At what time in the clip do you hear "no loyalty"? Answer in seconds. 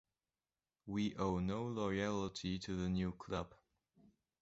1.37-2.57